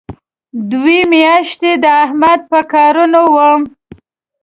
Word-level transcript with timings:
دوې 0.71 0.99
میاشتې 1.11 1.71
د 1.83 1.85
احمد 2.03 2.39
په 2.51 2.59
کارونو 2.73 3.21
وم. 3.35 3.61